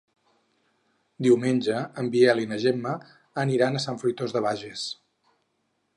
Diumenge 1.27 1.83
en 2.03 2.09
Biel 2.15 2.41
i 2.45 2.49
na 2.53 2.59
Gemma 2.65 2.95
aniran 3.45 3.77
a 3.77 3.83
Sant 3.87 4.01
Fruitós 4.05 4.35
de 4.39 4.43
Bages. 4.47 4.91